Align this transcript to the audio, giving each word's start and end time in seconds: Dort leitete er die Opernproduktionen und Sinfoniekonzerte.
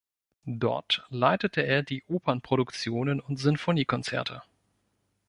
Dort 0.47 1.05
leitete 1.11 1.61
er 1.61 1.83
die 1.83 2.03
Opernproduktionen 2.07 3.19
und 3.19 3.37
Sinfoniekonzerte. 3.37 4.41